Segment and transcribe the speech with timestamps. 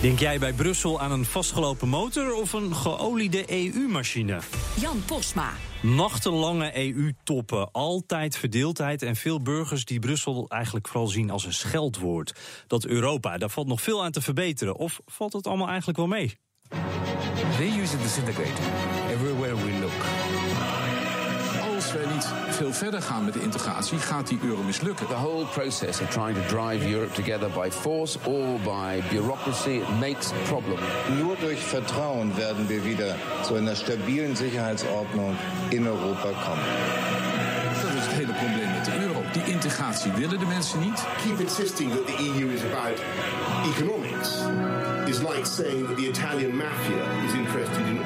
[0.00, 4.38] Denk jij bij Brussel aan een vastgelopen motor of een geoliede EU-machine?
[4.80, 5.52] Jan Posma.
[5.82, 12.34] Nachtenlange EU-toppen, altijd verdeeldheid en veel burgers die Brussel eigenlijk vooral zien als een scheldwoord.
[12.66, 14.76] Dat Europa, daar valt nog veel aan te verbeteren.
[14.76, 16.38] Of valt het allemaal eigenlijk wel mee?
[17.56, 18.62] They use it disintegrate
[19.10, 19.87] everywhere we look
[21.88, 25.06] als wij niet veel verder gaan met de integratie, gaat die euro mislukken.
[25.06, 30.32] The whole process of trying to drive Europe together by force or by bureaucracy makes
[30.32, 30.78] a problem.
[31.16, 35.36] Nur durch Vertrauen werden wir wieder zu einer stabilen Sicherheitsordnung
[35.70, 36.64] in Europa kommen.
[37.82, 39.22] Dat is het hele probleem met de euro.
[39.32, 41.06] Die integratie willen de mensen niet.
[41.24, 43.00] Keep insisting that the EU is about
[43.76, 44.30] economics
[45.08, 48.04] is like saying that the Italian mafia is interested in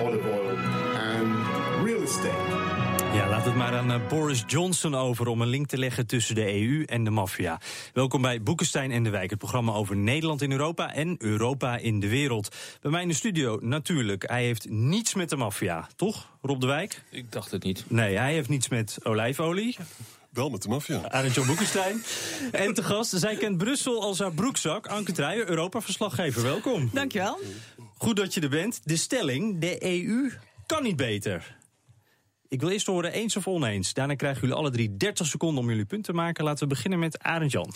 [3.32, 6.60] laat het maar aan eh, Boris Johnson over om een link te leggen tussen de
[6.60, 7.60] EU en de maffia.
[7.92, 12.00] Welkom bij Boekenstein en de Wijk, het programma over Nederland in Europa en Europa in
[12.00, 12.56] de wereld.
[12.80, 16.66] Bij mij in de studio natuurlijk, hij heeft niets met de maffia, toch Rob de
[16.66, 17.02] Wijk?
[17.10, 17.84] Ik dacht het niet.
[17.88, 19.76] Nee, hij heeft niets met olijfolie.
[20.30, 21.10] Wel met de maffia.
[21.10, 22.02] Arend Jan Boekenstein.
[22.52, 24.86] en te gast, zij kent Brussel als haar broekzak.
[24.86, 26.90] Anke Truijen, Europa-verslaggever, welkom.
[26.92, 27.38] Dankjewel.
[27.96, 28.80] Goed dat je er bent.
[28.84, 30.32] De stelling, de EU
[30.66, 31.60] kan niet beter.
[32.52, 33.94] Ik wil eerst horen eens of oneens.
[33.94, 36.44] Daarna krijgen jullie alle drie 30 seconden om jullie punt te maken.
[36.44, 37.74] Laten we beginnen met Arend Jan.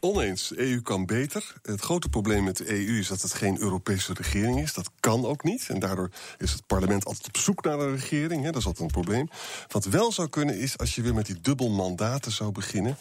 [0.00, 1.54] Oneens, EU kan beter.
[1.62, 4.74] Het grote probleem met de EU is dat het geen Europese regering is.
[4.74, 5.66] Dat kan ook niet.
[5.68, 8.44] En daardoor is het parlement altijd op zoek naar een regering.
[8.44, 8.50] Hè.
[8.50, 9.28] Dat is altijd een probleem.
[9.68, 12.96] Wat wel zou kunnen is, als je weer met die dubbel mandaten zou beginnen...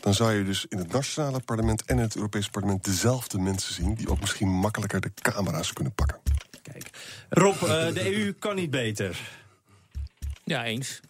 [0.00, 2.84] dan zou je dus in het nationale parlement en in het Europese parlement...
[2.84, 6.20] dezelfde mensen zien die ook misschien makkelijker de camera's kunnen pakken.
[6.62, 6.90] Kijk.
[7.28, 9.42] Rob, uh, de EU kan niet beter.
[10.44, 11.00] Ja, eens.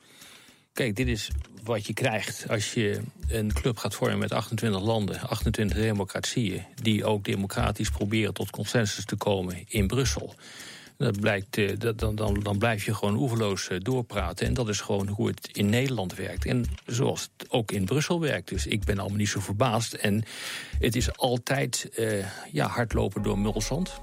[0.72, 1.30] Kijk, dit is
[1.62, 7.04] wat je krijgt als je een club gaat vormen met 28 landen, 28 democratieën, die
[7.04, 10.34] ook democratisch proberen tot consensus te komen in Brussel.
[10.96, 14.46] Dat blijkt, dat, dan, dan, dan blijf je gewoon oeverloos doorpraten.
[14.46, 16.46] En dat is gewoon hoe het in Nederland werkt.
[16.46, 18.48] En zoals het ook in Brussel werkt.
[18.48, 19.92] Dus ik ben allemaal niet zo verbaasd.
[19.92, 20.24] En
[20.78, 24.00] het is altijd uh, ja, hardlopen door mulzand.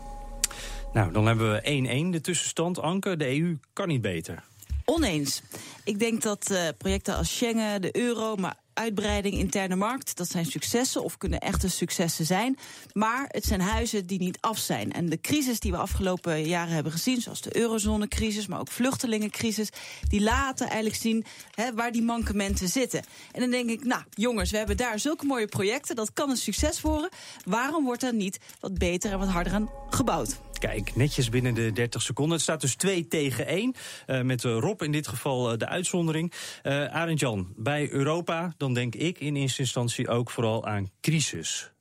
[0.93, 2.79] Nou, dan hebben we 1-1 de tussenstand.
[2.79, 4.43] Anke, de EU kan niet beter.
[4.91, 5.41] Oneens.
[5.83, 10.45] Ik denk dat uh, projecten als Schengen, de euro, maar uitbreiding, interne markt, dat zijn
[10.45, 12.57] successen of kunnen echte successen zijn.
[12.93, 14.91] Maar het zijn huizen die niet af zijn.
[14.91, 19.69] En de crisis die we afgelopen jaren hebben gezien, zoals de eurozonecrisis, maar ook vluchtelingencrisis,
[20.07, 23.03] die laten eigenlijk zien hè, waar die mankementen zitten.
[23.31, 26.37] En dan denk ik, nou jongens, we hebben daar zulke mooie projecten, dat kan een
[26.37, 27.09] succes worden.
[27.45, 30.39] Waarom wordt daar niet wat beter en wat harder aan gebouwd?
[30.61, 32.33] Kijk, netjes binnen de 30 seconden.
[32.33, 33.75] Het staat dus 2 tegen 1.
[34.07, 36.33] Uh, met uh, Rob in dit geval uh, de uitzondering.
[36.63, 41.71] Arend Jan, bij Europa, dan denk ik in eerste instantie ook vooral aan crisis.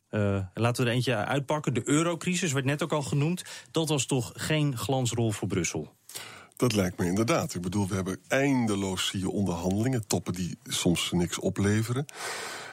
[0.55, 1.75] laten we er eentje uitpakken.
[1.75, 3.43] De eurocrisis werd net ook al genoemd.
[3.71, 5.95] Dat was toch geen glansrol voor Brussel?
[6.61, 7.55] Dat lijkt me inderdaad.
[7.55, 12.07] Ik bedoel, we hebben eindeloos hier onderhandelingen, toppen die soms niks opleveren.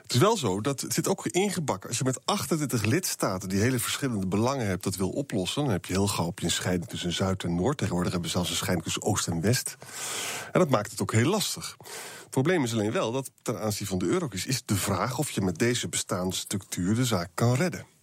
[0.02, 1.90] Het is wel zo dat het zit ook ingebakken.
[1.90, 5.86] Als je met 28 lidstaten die hele verschillende belangen hebt, dat wil oplossen, dan heb
[5.86, 7.78] je heel gauw op je een scheiding tussen Zuid en Noord.
[7.78, 9.78] Tegenwoordig hebben we zelfs een scheiding tussen Oost en West.
[10.52, 11.78] En dat maakt het ook heel lastig.
[12.20, 15.32] Het probleem is alleen wel dat ten aanzien van de eurocrisis is de vraag of
[15.32, 17.97] je met deze bestaande structuur de zaak kan redden.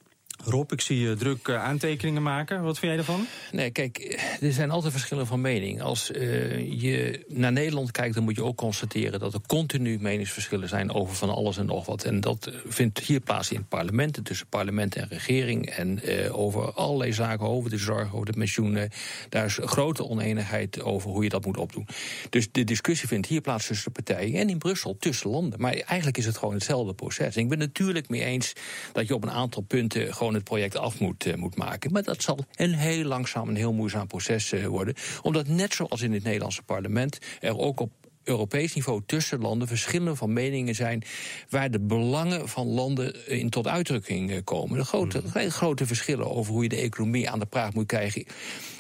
[0.46, 2.62] Rob, ik zie je druk uh, aantekeningen maken.
[2.62, 3.26] Wat vind jij ervan?
[3.52, 5.82] Nee, kijk, er zijn altijd verschillen van mening.
[5.82, 10.92] Als je naar Nederland kijkt, dan moet je ook constateren dat er continu meningsverschillen zijn
[10.92, 12.04] over van alles en nog wat.
[12.04, 15.70] En dat vindt hier plaats in parlementen, tussen parlement en regering.
[15.70, 16.00] En
[16.32, 18.90] over allerlei zaken, over de zorg, over de pensioenen.
[19.28, 21.86] Daar is grote oneenigheid over hoe je dat moet opdoen.
[22.30, 25.60] Dus de discussie vindt hier plaats tussen partijen en in Brussel tussen landen.
[25.60, 27.36] Maar eigenlijk is het gewoon hetzelfde proces.
[27.36, 28.52] En ik ben natuurlijk mee eens
[28.92, 31.92] dat je op een aantal punten gewoon het project af moet, uh, moet maken.
[31.92, 34.94] Maar dat zal een heel langzaam en heel moeizaam proces uh, worden.
[35.22, 37.90] Omdat net zoals in het Nederlandse parlement er ook op
[38.24, 41.02] Europees niveau tussen landen verschillen van meningen zijn
[41.48, 44.78] waar de belangen van landen in tot uitdrukking eh, komen.
[44.78, 45.50] De grote, Hmm.
[45.50, 48.24] grote verschillen over hoe je de economie aan de praat moet krijgen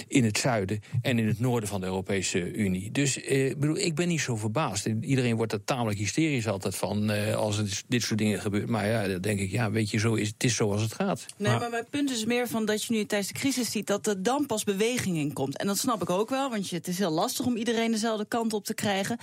[0.08, 2.90] in het zuiden en in het noorden van de Europese Unie.
[2.90, 4.88] Dus eh, ik bedoel, ik ben niet zo verbaasd.
[5.00, 8.68] Iedereen wordt er tamelijk hysterisch altijd van eh, als het, dit soort dingen gebeurt.
[8.68, 11.26] Maar ja, dan denk ik, ja, weet je, zo is, het is zoals het gaat.
[11.36, 14.06] Nee, maar mijn punt is meer van dat je nu tijdens de crisis ziet dat
[14.06, 15.58] er dan pas beweging in komt.
[15.58, 18.26] En dat snap ik ook wel, want je, het is heel lastig om iedereen dezelfde
[18.28, 19.18] kant op te krijgen.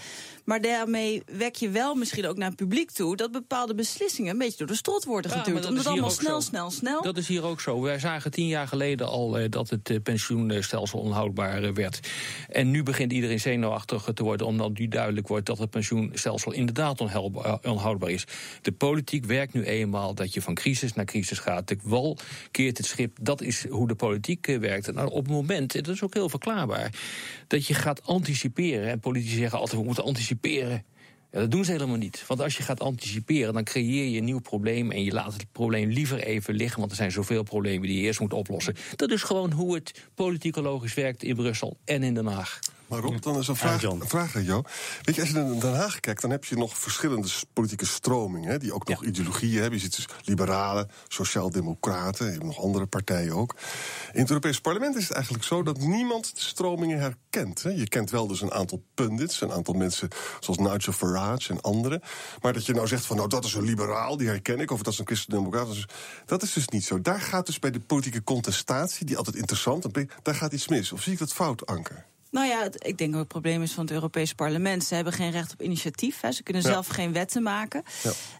[0.45, 4.37] Maar daarmee wek je wel misschien ook naar het publiek toe dat bepaalde beslissingen een
[4.37, 5.61] beetje door de strot worden Ja, geduwd.
[5.61, 7.01] dat Omdat allemaal snel, snel, snel.
[7.01, 7.81] Dat is hier ook zo.
[7.81, 11.99] Wij zagen tien jaar geleden al eh, dat het eh, pensioenstelsel onhoudbaar eh, werd.
[12.49, 16.99] En nu begint iedereen zenuwachtig te worden, omdat nu duidelijk wordt dat het pensioenstelsel inderdaad
[16.99, 18.25] eh, onhoudbaar is.
[18.61, 21.67] De politiek werkt nu eenmaal dat je van crisis naar crisis gaat.
[21.67, 22.17] De wal
[22.51, 23.17] keert het schip.
[23.21, 24.93] Dat is hoe de politiek eh, werkt.
[24.93, 26.93] Nou, op het moment, en dat is ook heel verklaarbaar,
[27.47, 28.89] dat je gaat anticiperen.
[28.89, 30.83] En politici zeggen altijd: we moeten anticiperen.
[31.31, 32.23] Ja, dat doen ze helemaal niet.
[32.27, 34.91] Want als je gaat anticiperen, dan creëer je een nieuw probleem.
[34.91, 36.79] En je laat het probleem liever even liggen.
[36.79, 38.75] Want er zijn zoveel problemen die je eerst moet oplossen.
[38.95, 42.59] Dat is gewoon hoe het politicologisch werkt in Brussel en in Den Haag.
[42.91, 44.63] Maar Rob, dan is een vraag, een vraag aan jou.
[45.01, 48.49] Weet je, als je naar Den Haag kijkt, dan heb je nog verschillende politieke stromingen.
[48.51, 49.79] Hè, die ook nog ideologieën hebben.
[49.79, 53.55] Je ziet dus liberalen, sociaaldemocraten, je hebt nog andere partijen ook.
[54.13, 57.63] In het Europees Parlement is het eigenlijk zo dat niemand de stromingen herkent.
[57.63, 57.69] Hè.
[57.69, 60.07] Je kent wel dus een aantal pundits, een aantal mensen
[60.39, 62.01] zoals Nigel Farage en anderen.
[62.41, 64.71] Maar dat je nou zegt van, nou dat is een liberaal, die herken ik.
[64.71, 65.67] Of dat is een christendemocraat.
[65.67, 65.85] dat is-
[66.25, 67.01] Dat is dus niet zo.
[67.01, 70.91] Daar gaat dus bij de politieke contestatie, die altijd interessant is, daar gaat iets mis.
[70.91, 72.05] Of zie ik dat fout, Anker?
[72.31, 74.83] Nou ja, het- ik denk dat het probleem is van het Europese parlement.
[74.83, 76.21] Ze hebben geen recht op initiatief.
[76.21, 76.31] Hè.
[76.31, 76.69] Ze kunnen Ja.
[76.69, 77.83] zelf geen wetten maken.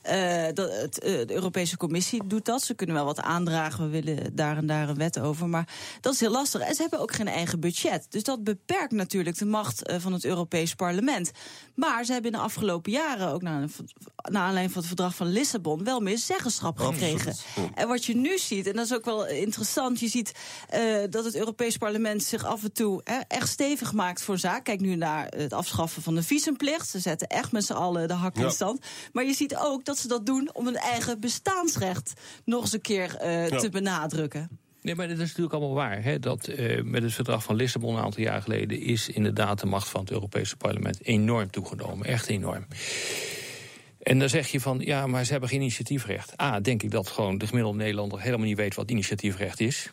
[0.01, 2.61] Eh, dat, het, eh, de Europese Commissie doet dat.
[2.63, 3.83] Ze kunnen wel wat aandragen.
[3.91, 5.47] We willen daar en daar een wet over.
[5.49, 5.67] Maar
[6.01, 6.61] dat is heel lastig.
[6.61, 8.05] En ze hebben ook geen eigen budget.
[8.09, 11.31] Dus dat beperkt natuurlijk de macht eh, van het Europees parlement.
[11.75, 15.27] Maar ze hebben in de afgelopen jaren, ook na, naar aanleiding van het verdrag van
[15.31, 17.35] Lissabon, wel meer zeggenschap gekregen.
[17.75, 20.31] En wat je nu ziet, en dat is ook wel interessant, je ziet
[21.09, 24.63] dat het Europees Parlement zich af en toe hè, echt stevig maakt voor zaak.
[24.63, 26.89] Kijk nu naar het afschaffen van de visumplicht.
[26.89, 28.49] Ze zetten echt met z'n allen de hak in Ja.
[28.49, 28.85] stand.
[29.13, 32.13] Maar je ziet ook dat ze dat doen om hun eigen bestaansrecht
[32.45, 33.57] nog eens een keer eh, Ja.
[33.59, 34.49] te benadrukken.
[34.81, 36.03] Nee, maar dat is natuurlijk allemaal waar.
[36.03, 36.19] Hè?
[36.19, 39.89] Dat eh, met het verdrag van Lissabon een aantal jaar geleden is inderdaad de macht
[39.89, 42.07] van het Europese parlement enorm toegenomen.
[42.07, 42.65] Echt enorm.
[44.01, 46.41] En dan zeg je van, ja, maar ze hebben geen initiatiefrecht.
[46.41, 49.91] A, denk ik dat gewoon de gemiddelde Nederlander helemaal niet weet wat initiatiefrecht is.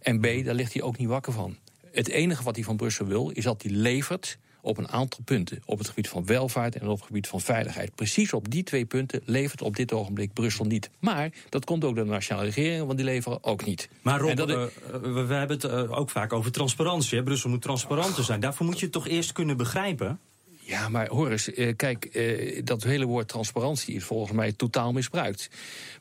[0.00, 1.56] En B, daar ligt hij ook niet wakker van.
[1.92, 5.62] Het enige wat hij van Brussel wil, is dat hij levert op een aantal punten.
[5.64, 7.94] Op het gebied van welvaart en op het gebied van veiligheid.
[7.94, 10.90] Precies op die twee punten levert op dit ogenblik Brussel niet.
[10.98, 13.88] Maar dat komt ook door de nationale regeringen, want die leveren ook niet.
[14.02, 17.18] Maar Rob, dat- eh, we, we hebben het eh, ook vaak over transparantie.
[17.18, 17.24] Hè?
[17.24, 18.40] Brussel moet transparanter zijn.
[18.40, 20.20] Daarvoor moet je het toch eerst kunnen begrijpen?
[20.60, 22.20] Ja, maar hoor eens, eh, kijk,
[22.66, 25.50] dat hele woord transparantie is volgens mij totaal misbruikt.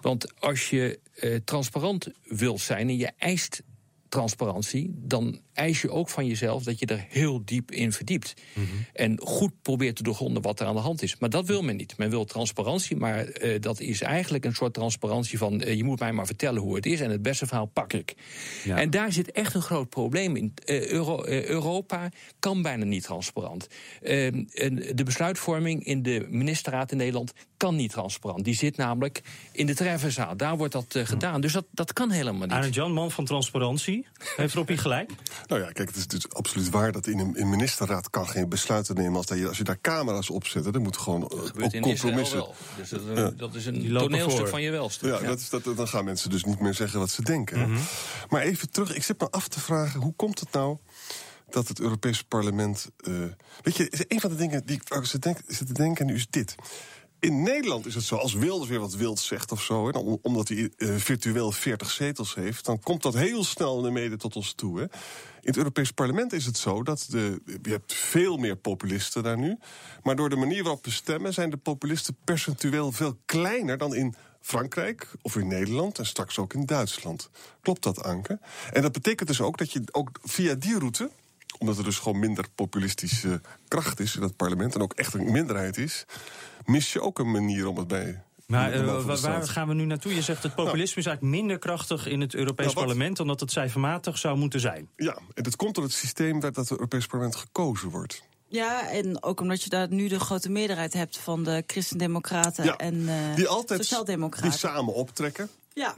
[0.01, 0.99] Want als je
[1.45, 3.63] transparant wilt zijn en je eist
[4.09, 8.33] transparantie, dan eis je ook van jezelf dat je er heel diep in verdiept.
[8.93, 11.17] En goed probeert te doorgronden wat er aan de hand is.
[11.17, 11.97] Maar dat wil men niet.
[11.97, 15.99] Men wil transparantie, maar eh, dat is eigenlijk een soort transparantie van eh, je moet
[15.99, 18.15] mij maar vertellen hoe het is en het beste verhaal pak ik.
[18.77, 20.53] En daar zit echt een groot probleem in.
[20.65, 22.09] Eh, Euro- Europa
[22.39, 23.67] kan bijna niet transparant.
[24.01, 28.43] Eh, en de besluitvorming in de ministerraad in Nederland kan niet transparant.
[28.43, 29.21] Die zit namelijk
[29.51, 30.37] in de treffenzaal.
[30.37, 31.41] Daar wordt dat gedaan.
[31.41, 32.51] Dus dat, dat kan helemaal niet.
[32.51, 34.05] Arend Jan, man van transparantie.
[34.35, 35.11] Heeft Roppie gelijk?
[35.47, 38.27] Nou ja, kijk, het is dus absoluut waar dat in een, in een ministerraad kan
[38.27, 40.73] geen besluiten nemen als, dat je, als je daar camera's op zet.
[40.73, 42.37] Dan moet gewoon eh, ook in Israël compromissen.
[42.37, 42.55] wel.
[42.77, 43.29] Dus dat, Ja.
[43.29, 44.47] dat is een toneelstuk voor.
[44.47, 45.19] van je welstuk.
[45.19, 47.59] Ja, Dat is, dat, dan gaan mensen dus niet meer zeggen wat ze denken.
[47.69, 47.79] Mhm.
[48.29, 50.77] Maar even terug, ik zit me af te vragen, hoe komt het nou
[51.49, 52.87] dat het Europese parlement...
[52.97, 53.13] eh,
[53.61, 56.27] weet je, een van de dingen die ik zit, denk, zit te denken nu is
[56.29, 56.55] dit.
[57.19, 59.89] In Nederland is het zo, als Wilders weer wat wild zegt of zo...
[60.21, 62.65] Omdat hij eh, virtueel 40 zetels heeft...
[62.65, 64.77] dan komt dat heel snel naar mede tot ons toe.
[64.77, 64.83] Hè.
[64.83, 64.89] In
[65.53, 69.57] het Europees parlement is het zo dat de, je hebt veel meer populisten daar nu...
[70.03, 71.33] maar door de manier waarop we stemmen...
[71.33, 75.99] zijn de populisten percentueel veel kleiner dan in Frankrijk of in Nederland...
[75.99, 77.29] en straks ook in Duitsland.
[77.61, 78.39] Klopt dat, Anke?
[78.71, 81.09] En dat betekent dus ook dat je ook via die route
[81.59, 84.75] omdat er dus gewoon minder populistische kracht is in het parlement...
[84.75, 86.05] en ook echt een minderheid is...
[86.65, 88.21] mis je ook een manier om het bij...
[88.47, 90.15] Maar eh, waar, gaan we nu naartoe?
[90.15, 93.17] Je zegt het populisme is eigenlijk minder krachtig in het Europees Nou, parlement...
[93.17, 94.89] dan dat het cijfermatig zou moeten zijn.
[94.95, 98.23] Ja, en dat komt door het systeem dat het Europees parlement gekozen wordt.
[98.47, 102.75] Ja, en ook omdat je daar nu de grote meerderheid hebt van de christendemocraten Ja,
[102.75, 104.49] en eh die altijd sociaaldemocraten.
[104.49, 105.49] die samen optrekken.
[105.73, 105.95] Ja.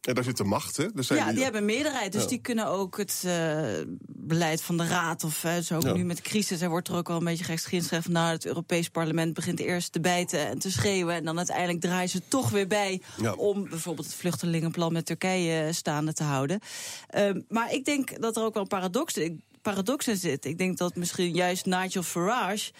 [0.00, 0.86] En daar zit de macht, hè?
[0.94, 2.28] Zijn ja, die hebben een meerderheid, dus Ja.
[2.28, 3.62] die kunnen ook het eh,
[4.06, 5.24] beleid van de Raad.
[5.24, 5.92] Of uh, zo Ja.
[5.92, 6.60] nu met de crisis.
[6.60, 8.12] Er wordt er ook wel een beetje gekschinsgegeven van...
[8.12, 11.14] nou, het Europees Parlement begint eerst te bijten en te schreeuwen...
[11.14, 13.02] en dan uiteindelijk draaien ze toch weer bij...
[13.20, 13.32] Ja.
[13.32, 16.60] om bijvoorbeeld het vluchtelingenplan met Turkije eh, staande te houden.
[17.08, 19.18] Ehm, maar ik denk dat er ook wel een paradox,
[19.62, 20.44] paradox in zit.
[20.44, 22.70] Ik denk dat misschien juist Nigel Farage...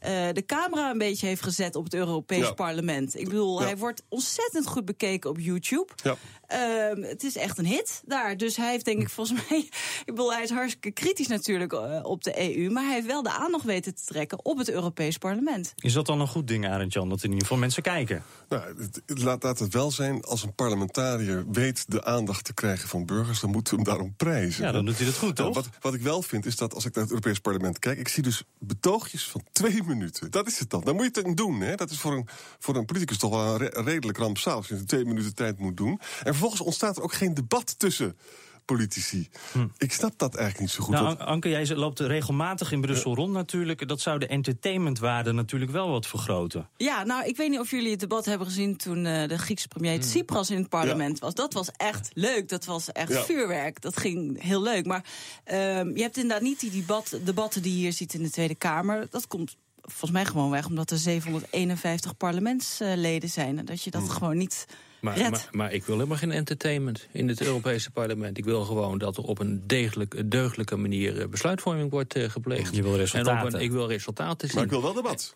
[0.00, 2.52] eh, de camera een beetje heeft gezet op het Europees Ja.
[2.52, 3.18] Parlement.
[3.18, 3.64] Ik bedoel, Ja.
[3.66, 5.86] hij wordt ontzettend goed bekeken op YouTube.
[6.02, 6.16] Ja.
[6.46, 8.36] Ehm, het is echt een hit daar.
[8.36, 9.58] Dus hij heeft denk ik volgens mij...
[9.58, 12.70] Ik bedoel, hij is hartstikke kritisch natuurlijk eh, op de EU...
[12.70, 15.72] maar hij heeft wel de aandacht weten te trekken op het Europees Parlement.
[15.76, 18.22] Is dat dan een goed ding, Arend Jan, dat in ieder geval mensen kijken?
[18.48, 22.54] Nou, het, het- laat, laat het wel zijn, als een parlementariër weet de aandacht te
[22.54, 24.64] krijgen van burgers, dan moeten we hem daarom prijzen.
[24.64, 25.54] Ja, dan doet hij dat goed, Ja, toch?
[25.54, 28.08] wat, wat ik wel vind, is dat als ik naar het Europees Parlement kijk, ik
[28.08, 30.30] zie dus betoogjes van twee minuten.
[30.30, 30.80] Dat is het dan.
[30.84, 31.60] Dan moet je het doen.
[31.60, 31.74] Hè?
[31.74, 32.28] Dat is voor een,
[32.58, 35.58] voor een politicus toch wel een re- redelijk rampzalig als je in twee minuten tijd
[35.58, 35.90] moet doen.
[35.90, 38.16] En vervolgens ontstaat er ook geen debat tussen
[38.64, 39.28] politici.
[39.78, 40.94] Ik snap dat eigenlijk niet zo goed.
[40.94, 43.88] Nou, Anke, jij loopt regelmatig in Brussel rond natuurlijk.
[43.88, 46.68] Dat zou de entertainmentwaarde natuurlijk wel wat vergroten.
[46.76, 48.76] Ja, nou, ik weet niet of jullie het debat hebben gezien...
[48.76, 51.34] toen eh, de Griekse premier Tsipras in het parlement was.
[51.34, 52.48] Dat was echt leuk.
[52.48, 53.22] Dat was echt Ja.
[53.22, 53.80] vuurwerk.
[53.80, 54.86] Dat ging heel leuk.
[54.86, 55.04] Maar
[55.44, 58.54] ehm, je hebt inderdaad niet die debat, debatten die je hier ziet in de Tweede
[58.54, 59.06] Kamer.
[59.10, 59.56] Dat komt
[59.90, 63.58] volgens mij gewoon weg omdat er 751 parlementsleden zijn.
[63.58, 64.66] En dat je dat gewoon niet
[65.00, 65.30] Maar, redt.
[65.30, 68.38] maar, maar ik wil helemaal geen entertainment in het Europese parlement.
[68.38, 72.74] Ik wil gewoon dat er op een degelijk, deugdelijke manier eh, besluitvorming wordt eh, gepleegd.
[72.76, 73.46] Je wil En resultaten.
[73.48, 74.56] op een, ik wil resultaten zien.
[74.56, 75.32] maar ik wil wel debat.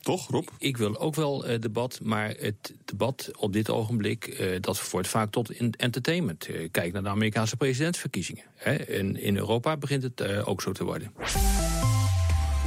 [0.00, 0.48] Toch, Rob?
[0.58, 4.24] Ik wil ook wel eh, debat, maar het debat op dit ogenblik...
[4.26, 6.48] eh, dat vervoert vaak tot in- entertainment.
[6.70, 8.44] Kijk naar de Amerikaanse presidentsverkiezingen.
[8.54, 8.74] Hè.
[8.74, 11.12] En in Europa begint het ook zo te worden.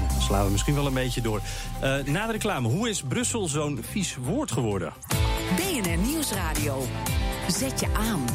[0.09, 1.41] Dan slaan we misschien wel een beetje door.
[1.79, 4.93] Eh, na de reclame, hoe is Brussel zo'n vies woord geworden?
[5.55, 6.83] BNR Nieuwsradio.
[7.47, 8.25] Zet je aan.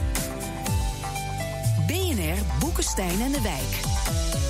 [1.87, 4.50] BNR Boekenstein en de Wijk.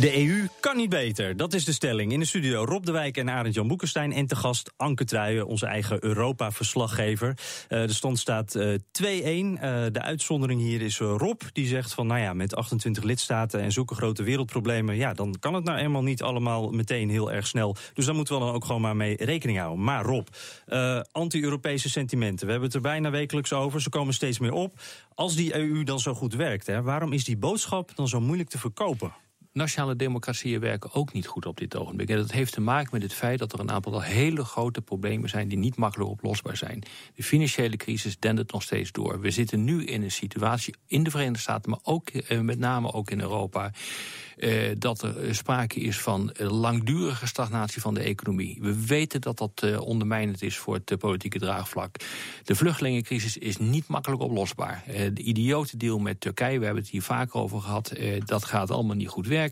[0.00, 2.12] De EU kan niet beter, dat is de stelling.
[2.12, 4.12] In de studio Rob de Wijk en Arend Jan Boekenstein.
[4.12, 7.38] En te gast Anke Truijen, onze eigen Europa-verslaggever.
[7.68, 9.58] Eh, de stand staat eh 2-1.
[9.58, 12.06] Eh, de uitzondering hier is Rob, die zegt van...
[12.06, 14.96] nou ja, met 28 lidstaten en zulke grote wereldproblemen...
[14.96, 17.76] ja, dan kan het nou eenmaal niet allemaal meteen heel erg snel.
[17.92, 19.84] Dus daar moeten we dan ook gewoon maar mee rekening houden.
[19.84, 20.26] Maar Rob,
[21.12, 22.46] anti-Europese sentimenten.
[22.46, 24.80] We hebben het er bijna wekelijks over, ze komen steeds meer op.
[25.14, 28.48] Als die EU dan zo goed werkt, hè, waarom is die boodschap dan zo moeilijk
[28.48, 29.12] te verkopen?
[29.58, 32.08] Nationale democratieën werken ook niet goed op dit ogenblik.
[32.08, 35.28] En dat heeft te maken met het feit dat er een aantal hele grote problemen
[35.28, 36.82] zijn die niet makkelijk oplosbaar zijn.
[37.14, 39.20] De financiële crisis dendert nog steeds door.
[39.20, 42.92] We zitten nu in een situatie in de Verenigde Staten, maar ook eh, met name
[42.92, 43.70] ook in Europa.
[44.38, 48.58] eh, dat er eh, sprake is van eh, langdurige stagnatie van de economie.
[48.60, 51.96] We weten dat dat eh, ondermijnend is voor het politieke draagvlak.
[52.44, 54.84] De vluchtelingencrisis is niet makkelijk oplosbaar.
[55.12, 58.70] De idiote deal met Turkije, we hebben het hier vaker over gehad, eh, dat gaat
[58.70, 59.42] allemaal niet goed werken.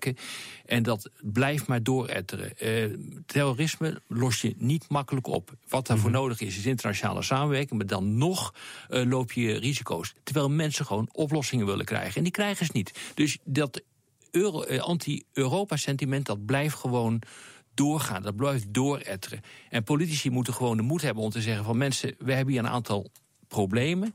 [0.67, 2.59] En dat blijft maar dooretteren.
[2.59, 2.85] Eh,
[3.27, 5.55] terrorisme los je niet makkelijk op.
[5.69, 7.79] Wat daarvoor nodig is, is internationale samenwerking.
[7.79, 8.55] Maar dan nog
[8.89, 10.15] eh, loop je risico's.
[10.23, 12.17] Terwijl mensen gewoon oplossingen willen krijgen.
[12.17, 13.13] En die krijgen ze niet.
[13.15, 13.83] Dus dat
[14.31, 17.23] eh, anti-Europa-sentiment, dat blijft gewoon
[17.75, 18.23] doorgaan.
[18.23, 19.41] Dat blijft dooretteren.
[19.69, 22.63] En politici moeten gewoon de moed hebben om te zeggen van mensen, we hebben hier
[22.63, 23.11] een aantal
[23.49, 24.15] problemen.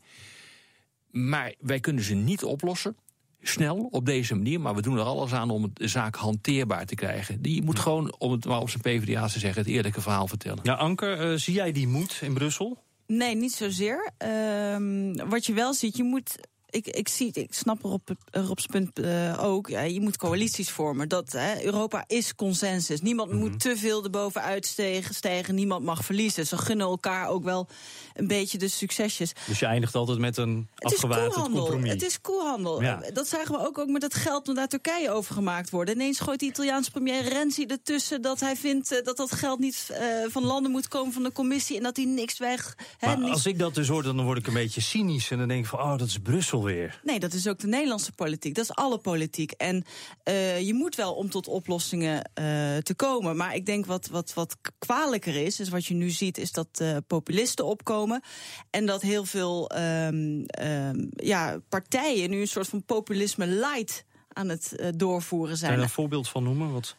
[1.12, 2.96] Maar wij kunnen ze niet oplossen.
[3.42, 6.96] Snel, op deze manier, maar we doen er alles aan om de zaak hanteerbaar te
[6.96, 7.42] krijgen.
[7.42, 10.60] Die moet gewoon, om het maar op zijn PvdA te zeggen, het eerlijke verhaal vertellen.
[10.64, 12.78] Ja, Anke, eh, zie jij die moed in Brussel?
[13.08, 14.12] Nee, niet zozeer.
[14.18, 16.36] Ehm, wat je wel ziet, je moet.
[16.78, 19.68] Ik, ik, zie, ik snap erop, Rob's punt eh, ook.
[19.68, 21.10] Ja, je moet coalities vormen.
[21.10, 23.02] Dat, hè, Europa is consensus.
[23.02, 25.56] Niemand moet te veel erbovenuit stijgen, stijgen.
[25.56, 26.48] Niemand mag verliezen.
[26.48, 27.68] Ze gunnen elkaar ook wel
[28.14, 29.34] een beetje de succesjes.
[29.48, 31.90] Dus je eindigt altijd met een afgewaterd compromis.
[31.92, 32.82] Het is koehandel.
[32.82, 33.02] Ja.
[33.02, 35.90] Eh, Dat zagen we ook, ook met het geld dat naar Turkije overgemaakt wordt.
[35.92, 39.86] Ineens gooit de Italiaanse premier Renzi ertussen dat hij vindt eh, dat dat geld niet
[40.30, 42.76] van landen moet komen van de commissie en dat hij niks weg.
[42.98, 45.32] hè, Maar niks- als ik dat dus hoor, dan word ik een beetje cynisch.
[45.32, 46.62] En dan denk ik van, oh, dat is Brussel
[47.04, 48.56] Nee, dat is ook de Nederlandse politiek.
[48.56, 49.52] Dat is alle politiek.
[49.52, 49.84] En
[50.24, 53.36] eh, je moet wel om tot oplossingen eh, te komen.
[53.36, 56.68] Maar ik denk wat, wat, wat kwalijker is, is wat je nu ziet, is dat
[56.72, 58.22] eh, populisten opkomen.
[58.70, 64.50] En dat heel veel ehm, ehm, ja, partijen nu een soort van populisme light aan
[64.50, 65.72] het doorvoeren Kan zijn.
[65.72, 66.72] je er een voorbeeld van noemen?
[66.72, 66.96] Wat...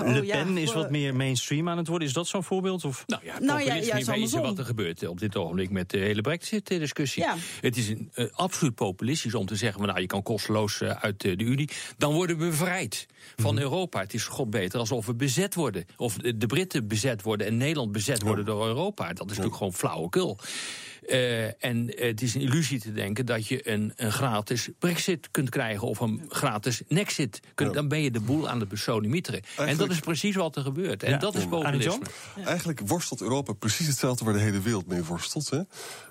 [0.00, 2.08] Oh, Le ja, Pen is wat meer mainstream aan het worden.
[2.08, 2.84] Is dat zo'n voorbeeld?
[2.84, 3.04] Of?
[3.06, 6.20] Nou ja, Nou ja, wezen wat er gebeurt eh, op dit ogenblik met de hele
[6.20, 7.22] Brexit-discussie.
[7.22, 7.34] Ja.
[7.60, 10.90] Het is een, eh, absoluut populistisch om te zeggen: van, nou, je kan kosteloos eh,
[10.90, 11.68] uit de Unie.
[11.98, 13.62] Dan worden we bevrijd van Mhm.
[13.62, 14.00] Europa.
[14.00, 15.84] Het is god beter alsof we bezet worden.
[15.96, 19.06] Of de de Britten bezet worden en Nederland bezet worden door Europa.
[19.06, 20.38] Dat is natuurlijk gewoon flauwekul.
[21.08, 25.50] Uh, en het is een illusie te denken dat je een, een gratis brexit kunt
[25.50, 25.88] krijgen...
[25.88, 27.40] of een gratis nexit.
[27.54, 29.42] Kunt, Dan ben je de boel aan het besodemieteren.
[29.56, 31.02] En dat is precies wat er gebeurt.
[31.02, 32.06] En dat is populisme.
[32.44, 35.50] Eigenlijk worstelt Europa precies hetzelfde waar de hele wereld mee worstelt.
[35.50, 35.60] Hè?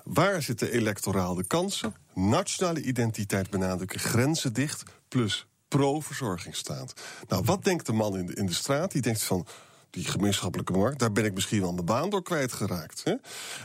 [0.04, 1.94] Waar zitten electoraal de kansen?
[2.14, 6.92] Nationale identiteit benadrukken, grenzen dicht, plus pro-verzorgingsstaat.
[7.28, 8.92] Nou, wat denkt de man in de, in de straat?
[8.92, 9.46] Die denkt van
[9.96, 13.00] die gemeenschappelijke markt, daar ben ik misschien wel mijn baan door kwijtgeraakt.
[13.04, 13.14] Hè?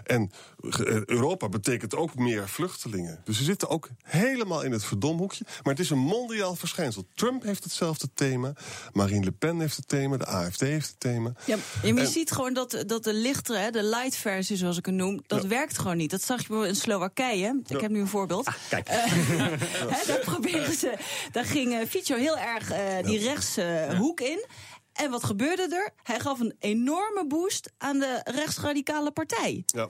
[0.03, 3.21] En eh, Europa betekent ook meer vluchtelingen.
[3.23, 5.45] Dus ze zitten ook helemaal in het verdomhoekje.
[5.63, 7.05] Maar het is een mondiaal verschijnsel.
[7.15, 8.53] Trump heeft hetzelfde thema.
[8.93, 10.17] Marine Le Pen heeft het thema.
[10.17, 11.33] De AFD heeft het thema.
[11.45, 15.21] Ja, je ziet gewoon dat, dat de lichtere, de light versie zoals ik het noem,
[15.27, 16.11] dat werkt gewoon niet.
[16.11, 17.61] Dat zag je bijvoorbeeld in Slowakije.
[17.67, 18.47] Ik heb nu een voorbeeld.
[18.47, 18.89] Ah, kijk.
[19.31, 20.97] Uh, daar proberen ze.
[21.31, 24.45] Daar ging Fico heel erg uh, die rechtse hoek in.
[24.93, 25.93] En wat gebeurde er?
[26.03, 29.63] Hij gaf een enorme boost aan de rechtsradicale partij.
[29.65, 29.89] Ja.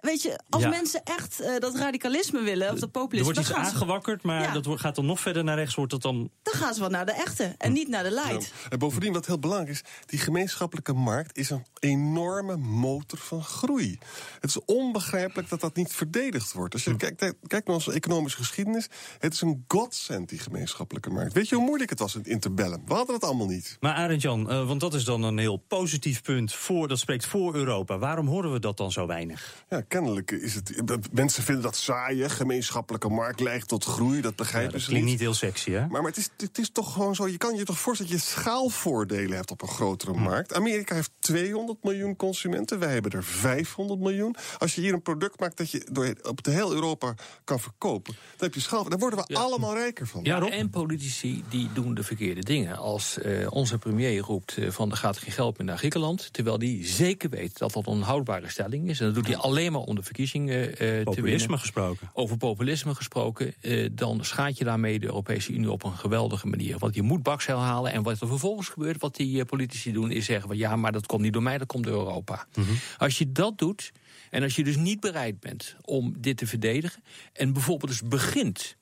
[0.00, 3.30] Weet je, als mensen echt uh, dat radicalisme willen, of dat populisme...
[3.30, 6.30] Er wordt iets aangewakkerd, maar dat gaat dan nog verder naar rechts, wordt dat dan...
[6.42, 8.52] Dan gaan ze wel naar de echte en niet naar de light.
[8.68, 13.98] En bovendien, wat heel belangrijk is, die gemeenschappelijke markt is een enorme motor van groei.
[14.40, 16.74] Het is onbegrijpelijk dat dat niet verdedigd wordt.
[16.74, 16.96] Als je hm.
[16.96, 18.88] kijkt, kijkt naar onze economische geschiedenis,
[19.18, 21.32] het is een godsend, die gemeenschappelijke markt.
[21.32, 22.82] Weet je hoe moeilijk het was in het interbellum?
[22.86, 23.76] We hadden het allemaal niet.
[23.80, 27.26] Maar Arend Jan, uh, want dat is dan een heel positief punt, voor, dat spreekt
[27.26, 27.98] voor Europa.
[27.98, 29.64] Waarom horen we dat dan zo weinig?
[29.68, 30.82] Ja, kennelijk is het.
[31.12, 35.04] Mensen vinden dat saaie, gemeenschappelijke markt leidt tot groei, dat begrijpen ja, dat ze niet.
[35.04, 35.80] niet heel sexy, hè?
[35.80, 37.28] Maar, maar het, is, het is toch gewoon zo.
[37.28, 40.22] Je kan je toch voorstellen dat je schaalvoordelen hebt op een grotere hm.
[40.22, 40.54] markt.
[40.54, 44.36] Amerika heeft 200 miljoen consumenten, wij hebben er 500 miljoen.
[44.58, 47.14] Als je hier een product maakt dat je door, op de heel Europa
[47.44, 48.88] kan verkopen, dan heb je schaal.
[48.88, 50.24] Daar worden we allemaal rijker van.
[50.24, 52.76] Ja, en politici die doen de verkeerde dingen.
[52.76, 56.58] Als uh, onze premier roept uh, van er gaat geen geld meer naar Griekenland, terwijl
[56.58, 59.00] die zeker weet dat dat een onhoudbare stelling is.
[59.00, 61.58] En dat doet hij alleen maar om de verkiezingen uh, te winnen.
[61.58, 62.10] gesproken.
[62.12, 66.78] Over populisme gesproken, uh, dan schaadt je daarmee de Europese Unie op een geweldige manier.
[66.78, 70.10] Want je moet bakzeil halen en wat er vervolgens gebeurt, wat die uh, politici doen,
[70.10, 72.46] is zeggen van ja, maar dat komt niet door mij, dat komt door Europa.
[72.54, 72.76] Mm -hmm.
[72.98, 73.92] Als je dat doet,
[74.30, 77.02] en als je dus niet bereid bent om dit te verdedigen,
[77.32, 78.76] en bijvoorbeeld dus begint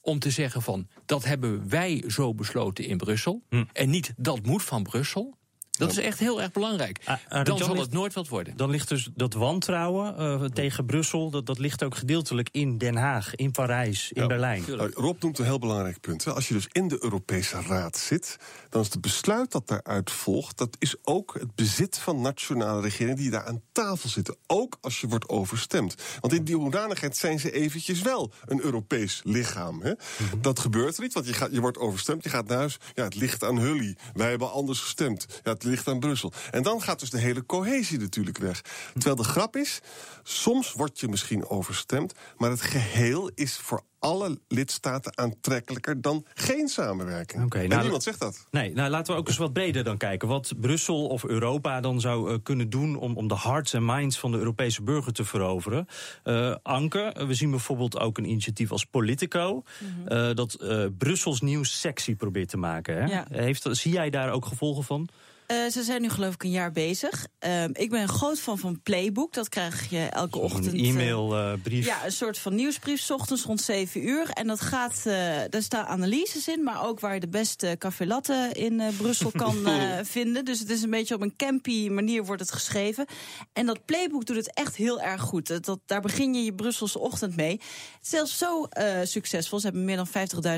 [0.00, 3.64] om te zeggen van dat hebben wij zo besloten in Brussel, hm.
[3.72, 5.36] en niet dat moet van Brussel.
[5.78, 6.98] Dat is echt heel erg belangrijk.
[7.04, 8.56] Ah, ah, dan zal het nooit wat worden.
[8.56, 11.30] Dan ligt dus dat wantrouwen uh, tegen Brussel...
[11.30, 14.64] Dat, dat ligt ook gedeeltelijk in Den Haag, in Parijs, in Berlijn.
[14.66, 16.26] Nou, Rob noemt een heel belangrijk punt.
[16.26, 18.36] Als je dus in de Europese Raad zit...
[18.68, 20.58] dan is het besluit dat daaruit volgt...
[20.58, 23.16] dat is ook het bezit van nationale regeringen...
[23.16, 24.36] die daar aan tafel zitten.
[24.46, 25.94] Ook als je wordt overstemd.
[26.20, 29.82] Want in die hoedanigheid zijn ze eventjes wel een Europees lichaam.
[29.82, 29.92] Hè?
[29.92, 30.40] Mhm.
[30.40, 32.22] Dat gebeurt er niet, want je, gaat, je wordt overstemd.
[32.22, 33.96] Je gaat naar huis, ja, het ligt aan Hully.
[34.14, 35.26] Wij hebben anders gestemd.
[35.42, 36.32] Ja, het aan Brussel.
[36.50, 38.60] En dan gaat dus de hele cohesie natuurlijk weg.
[38.92, 39.80] Terwijl de grap is,
[40.22, 46.68] soms word je misschien overstemd, maar het geheel is voor alle lidstaten aantrekkelijker dan geen
[46.68, 47.44] samenwerking.
[47.44, 48.46] Okay, nou, niemand zegt dat.
[48.50, 50.28] Nee, nou laten we ook eens wat breder dan kijken.
[50.28, 54.18] Wat Brussel of Europa dan zou uh, kunnen doen om, om de hearts en minds
[54.18, 55.86] van de Europese burger te veroveren.
[56.24, 59.54] Uh, Anke, we zien bijvoorbeeld ook een initiatief als Politico.
[59.54, 60.18] Mm -hmm.
[60.18, 60.56] uh, dat
[60.98, 62.96] Brussels nieuws sexy probeert te maken.
[62.96, 63.04] Hè?
[63.04, 63.26] Ja.
[63.28, 65.08] Heeft, zie jij daar ook gevolgen van?
[65.52, 67.26] Uh, ze zijn nu geloof ik een jaar bezig.
[67.46, 69.32] Uh, ik ben een groot fan van Playbook.
[69.32, 70.66] Dat krijg je elke ochtend.
[70.66, 71.86] Een e-mailbrief.
[71.86, 73.00] ja, een soort van nieuwsbrief.
[73.00, 74.28] S ochtends rond 7 uur.
[74.30, 75.02] En dat gaat,
[75.48, 76.62] daar staan analyses in.
[76.62, 79.56] Maar ook waar je de beste café latte in Brussel kan
[80.02, 80.44] vinden.
[80.44, 83.06] Dus het is een beetje op een campy manier wordt het geschreven.
[83.52, 85.64] En dat Playbook doet het echt heel erg goed.
[85.64, 87.52] Dat, daar begin je je Brusselse ochtend mee.
[87.52, 88.68] Het is zelfs zo
[89.04, 89.58] succesvol.
[89.58, 90.08] Ze hebben meer dan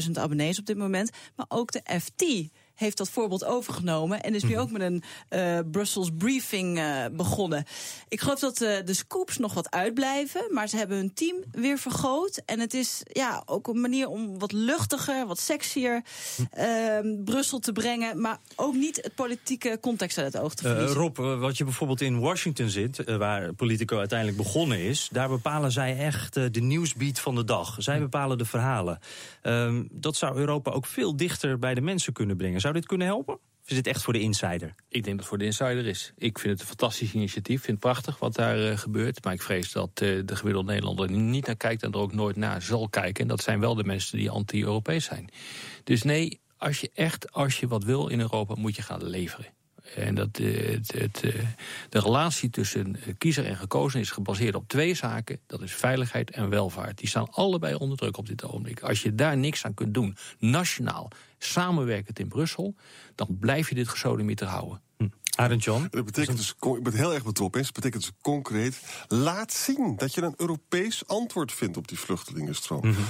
[0.04, 1.11] 50.000 abonnees op dit moment.
[1.37, 2.24] Maar ook de FT
[2.74, 4.22] heeft dat voorbeeld overgenomen.
[4.22, 4.60] En is nu mhm.
[4.60, 7.64] ook met een uh, Brussels briefing uh, begonnen.
[8.08, 10.44] Ik geloof dat uh, de scoops nog wat uitblijven.
[10.50, 12.42] Maar ze hebben hun team weer vergroot.
[12.46, 16.02] En het is ja, ook een manier om wat luchtiger, wat sexier
[16.50, 18.20] ehm, Brussel te brengen.
[18.20, 20.96] Maar ook niet het politieke context uit het oog te verliezen.
[20.96, 25.08] Rob, wat je bijvoorbeeld in Washington zit, waar Politico uiteindelijk begonnen is.
[25.12, 27.76] Daar bepalen zij echt de nieuwsbeat van de dag.
[27.78, 28.98] Zij bepalen de verhalen.
[29.42, 32.60] Um, dat zou Europa ook veel dichter bij de mensen kunnen brengen.
[32.64, 33.35] Zou dit kunnen helpen?
[33.35, 34.74] Of is het echt voor de insider?
[34.88, 36.12] Ik denk dat het voor de insider is.
[36.16, 37.57] Ik vind het een fantastisch initiatief.
[37.57, 39.24] Ik vind het prachtig wat daar uh, gebeurt.
[39.24, 41.83] Maar ik vrees dat uh, de gemiddelde Nederlander niet naar kijkt...
[41.83, 43.22] en er ook nooit naar zal kijken.
[43.22, 45.29] En dat zijn wel de mensen die anti-Europees zijn.
[45.85, 48.55] Dus nee, als je echt, als je wat wil in Europa...
[48.55, 49.46] moet je gaan leveren.
[49.96, 51.20] En dat, uh, het, het,
[51.88, 55.40] de relatie tussen kiezer en gekozen is gebaseerd op twee zaken.
[55.46, 56.98] Dat is veiligheid en welvaart.
[56.98, 58.83] Die staan allebei onder druk op dit ogenblik.
[58.83, 61.11] Als je daar niks aan kunt doen, nationaal
[61.44, 62.74] samenwerkend in Brussel,
[63.14, 64.83] dan blijf je dit gesodemieter houden.
[65.37, 65.87] Arend Jan?
[65.90, 67.62] Dat betekent dus, ik ben heel erg betrokken.
[67.62, 72.81] Dat betekent dus concreet, laat zien dat je een Europees antwoord vindt op die vluchtelingenstroom.
[72.88, 73.00] Mhm.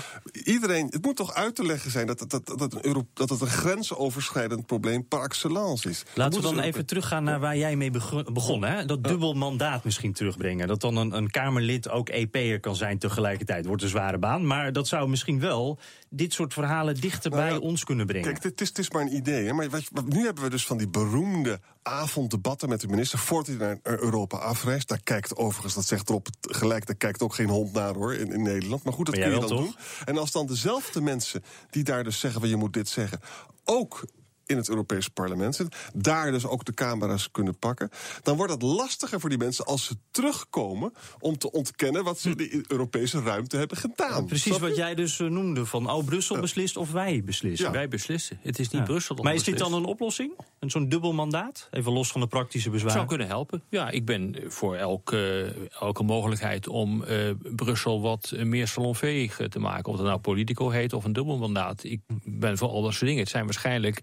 [0.44, 3.28] Iedereen, het moet toch uit te leggen zijn dat het, dat, dat, een, Euro, dat
[3.28, 6.02] het een grensoverschrijdend probleem par excellence is.
[6.14, 8.62] Laten we dan Moeten even teruggaan naar waar jij mee bego- begon.
[8.64, 8.84] Hè?
[8.84, 10.68] Dat dubbel mandaat misschien terugbrengen.
[10.68, 13.66] Dat dan een, een Kamerlid ook EP'er kan zijn tegelijkertijd.
[13.66, 14.46] Wordt een zware baan.
[14.46, 15.78] Maar dat zou misschien wel
[16.10, 18.32] dit soort verhalen dichter Nou bij ja, ons kunnen brengen.
[18.32, 19.46] Kijk, het is, het is maar een idee.
[19.46, 19.52] Hè?
[19.52, 23.18] Maar wat, wat- nu hebben we dus van die beroemde avonddebatten met de minister...
[23.18, 24.88] voordat hij naar Europa afreist.
[24.88, 26.86] Daar kijkt overigens, dat zegt erop gelijk...
[26.86, 28.82] daar kijkt ook geen hond naar hoor, in, in Nederland.
[28.84, 29.74] Maar goed, dat Maar kun je dan doen.
[30.04, 32.40] En als dan dezelfde mensen die daar dus zeggen...
[32.40, 33.20] van je moet dit zeggen,
[33.64, 34.04] ook
[34.46, 35.78] in het Europese parlement zitten...
[35.94, 37.90] daar dus ook de camera's kunnen pakken...
[38.22, 40.92] dan wordt het lastiger voor die mensen als ze terugkomen...
[41.20, 44.26] om te ontkennen wat ze in de Europese ruimte hebben gedaan.
[44.26, 45.66] Precies wat jij dus eh, noemde.
[45.66, 47.72] Van oh, Brussel beslist of wij beslissen.
[47.72, 48.38] Wij beslissen.
[48.42, 48.86] Het is niet Ja.
[48.86, 50.32] Brussel dat Maar is dit dan een oplossing?
[50.58, 51.68] Een zo'n dubbel mandaat?
[51.70, 52.96] Even los van de praktische bezwaren.
[52.96, 53.62] zou kunnen helpen.
[53.68, 59.92] Ja, ik ben voor elke, elke mogelijkheid om eh, Brussel wat meer salonveeg te maken.
[59.92, 61.84] Of het nou politico heet of een dubbelmandaat.
[61.84, 63.20] Ik ben voor al dat soort dingen.
[63.20, 64.02] Het zijn waarschijnlijk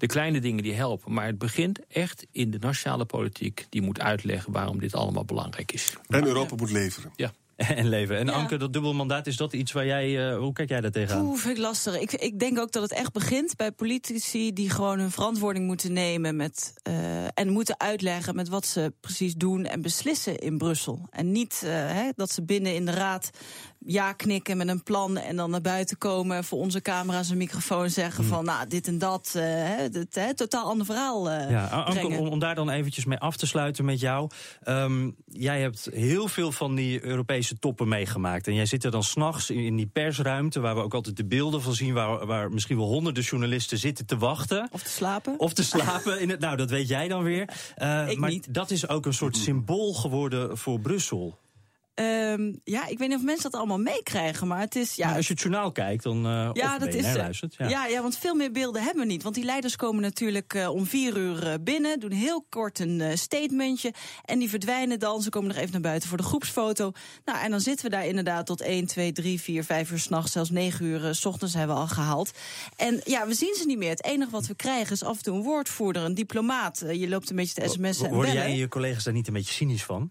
[0.00, 1.12] de kleine dingen die helpen.
[1.12, 3.66] Maar het begint echt in de nationale politiek.
[3.68, 5.96] Die moet uitleggen waarom dit allemaal belangrijk is.
[6.08, 7.12] En Europa moet leveren.
[7.16, 7.32] Ja.
[7.80, 8.18] En leven.
[8.18, 8.32] En Ja.
[8.32, 10.30] Anke, dat dubbel mandaat, is dat iets waar jij...
[10.30, 11.24] eh, hoe kijk jij daar tegenaan?
[11.24, 11.98] Oeh, vind ik lastig.
[12.00, 15.92] Ik, ik denk ook dat het echt begint bij politici die gewoon hun verantwoording moeten
[15.92, 21.08] nemen met, eh, en moeten uitleggen met wat ze precies doen en beslissen in Brussel.
[21.10, 23.30] En niet eh, hè, dat ze binnen in de raad
[23.86, 27.90] ja knikken met een plan en dan naar buiten komen voor onze camera's en microfoon
[27.90, 32.28] zeggen van nou dit en dat, hè, dit, hè, totaal ander verhaal Ja, Anke, om,
[32.28, 34.30] om daar dan eventjes mee af te sluiten met jou.
[34.62, 38.46] Ehm, jij hebt heel veel van die Europese toppen meegemaakt.
[38.46, 40.60] En jij zit er dan s'nachts in, in die persruimte...
[40.60, 41.94] waar we ook altijd de beelden van zien...
[41.94, 44.68] waar, waar misschien wel honderden journalisten zitten te wachten.
[44.72, 45.38] Of te slapen.
[45.38, 46.20] Of te slapen.
[46.20, 47.40] In het, nou, dat weet jij dan weer.
[48.08, 48.54] Ik maar niet.
[48.54, 51.38] dat is ook een soort symbool geworden voor Brussel.
[51.94, 55.16] Ehm, ja, ik weet niet of mensen dat allemaal meekrijgen, maar het is ja, Nou,
[55.16, 57.54] als je het journaal kijkt, dan uh, Ja, dat is eh, luistert.
[57.58, 57.68] Ja.
[57.68, 57.86] Ja.
[57.86, 59.22] Ja, want veel meer beelden hebben we niet.
[59.22, 63.92] Want die leiders komen natuurlijk eh, om vier uur binnen, doen heel kort een statementje.
[64.24, 65.22] En die verdwijnen dan.
[65.22, 66.92] Ze komen nog even naar buiten voor de groepsfoto.
[67.24, 70.32] Nou, en dan zitten we daar inderdaad tot 1, 2, 3, 4, 5 uur s'nachts,
[70.32, 72.30] zelfs 9 uur s ochtends hebben we al gehaald.
[72.76, 73.90] En ja, we zien ze niet meer.
[73.90, 76.84] Het enige wat we krijgen is af en toe een woordvoerder, een diplomaat.
[76.92, 79.32] Je loopt een beetje te sms'en en Worden jij en je collega's daar niet een
[79.32, 80.10] beetje cynisch van?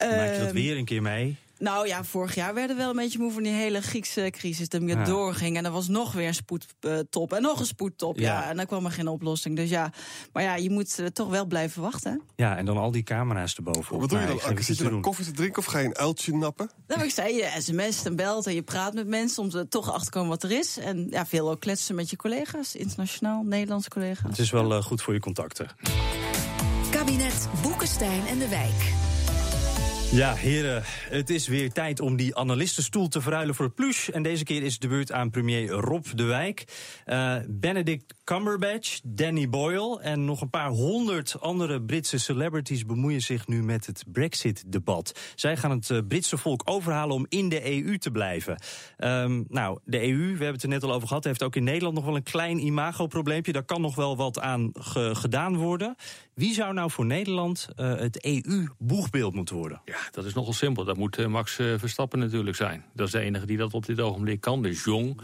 [0.00, 1.36] Maak je dat Ehm, weer een keer mee?
[1.58, 4.68] Nou ja, vorig jaar werden we wel een beetje moe van die hele Griekse crisis.
[4.68, 5.04] Dat het Ja.
[5.04, 5.56] doorging.
[5.56, 7.32] En er was nog weer een spoedtop.
[7.32, 8.18] En nog een spoedtop.
[8.18, 8.24] Ja.
[8.42, 8.48] Ja.
[8.50, 9.56] En dan kwam er geen oplossing.
[9.56, 9.92] Dus ja,
[10.32, 12.22] maar ja, je moet eh, toch wel blijven wachten.
[12.36, 14.00] Ja, en dan al die camera's erbovenop.
[14.00, 15.00] Wat doe je Maar dan, Zit te je dan doen.
[15.00, 16.70] koffie te drinken of ga je een uiltje nappen?
[16.86, 19.42] Nou, ik zei, je sms en belt en je praat met mensen...
[19.42, 20.78] om er toch achter te komen wat er is.
[20.78, 22.74] En ja, veel ook kletsen met je collega's.
[22.76, 24.30] Internationaal, Nederlandse collega's.
[24.30, 25.68] Het is wel eh, goed voor je contacten.
[26.90, 28.92] Kabinet Boekenstein en de Wijk.
[30.12, 34.08] Ja, heren, het is weer tijd om die analistenstoel te verruilen voor plush.
[34.08, 36.64] En deze keer is de beurt aan premier Rob de Wijk.
[37.04, 43.46] Eh, Benedict Cumberbatch, Danny Boyle en nog een paar honderd andere Britse celebrities bemoeien zich
[43.46, 45.18] nu met het Brexit-debat.
[45.34, 48.62] Zij gaan het eh, Britse volk overhalen om in de EU te blijven.
[48.96, 51.64] Ehm, nou, de EU, we hebben het er net al over gehad, heeft ook in
[51.64, 53.52] Nederland nog wel een klein imagoprobleempje.
[53.52, 55.94] Daar kan nog wel wat aan ge- gedaan worden.
[56.40, 59.80] Wie zou nou voor Nederland eh, het EU-boegbeeld moeten worden?
[59.84, 60.84] Ja, dat is nogal simpel.
[60.84, 62.84] Dat moet eh, Max eh, Verstappen natuurlijk zijn.
[62.94, 64.66] Dat is de enige die dat op dit ogenblik kan.
[64.66, 65.20] Is jong,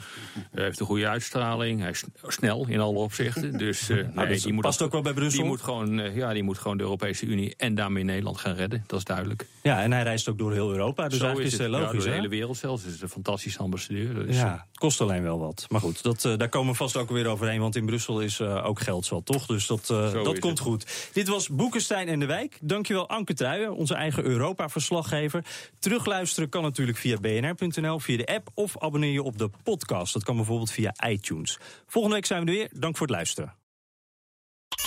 [0.51, 3.59] heeft een goede uitstraling, hij is snel in alle opzichten.
[3.59, 5.41] Dus, eh, nee, dus die moet past ook wel bij Brussel?
[5.41, 8.85] Die moet, gewoon, ja, die moet gewoon de Europese Unie en daarmee Nederland gaan redden.
[8.87, 9.47] Dat is duidelijk.
[9.63, 11.93] Ja, en hij reist ook door heel Europa, dus Zo eigenlijk is het Ja, logisch.
[11.93, 12.85] door de hele wereld zelfs.
[12.85, 14.15] Het is een fantastische ambassadeur.
[14.15, 15.67] Dus, Ja, het kost alleen wel wat.
[15.69, 17.61] Maar goed, dat, daar komen we vast ook weer overheen.
[17.61, 19.47] Want in Brussel is ook geld zo, toch?
[19.47, 20.61] Dus dat, dat komt het.
[20.61, 21.06] goed.
[21.13, 22.59] Dit was Boekenstein en de Wijk.
[22.63, 25.45] Dankjewel Anke Truijen, onze eigen Europa-verslaggever.
[25.79, 28.49] Terugluisteren kan natuurlijk via bnr.nl, via de app...
[28.55, 30.13] of abonneer je op de podcast.
[30.13, 31.59] Dat kan bijvoorbeeld via iTunes.
[31.87, 32.71] Volgende week zijn we er weer.
[32.73, 33.66] Dank voor het luisteren.